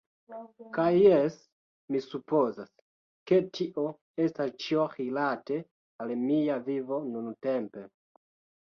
Kaj 0.77 0.85
jes, 0.99 1.35
mi 1.95 2.01
supozas, 2.05 2.71
ke 3.33 3.39
tio 3.59 3.85
estas 4.27 4.59
ĉio 4.65 4.87
rilate 4.97 5.61
al 6.03 6.19
mia 6.27 6.59
vivo 6.73 7.01
nuntempe. 7.15 7.89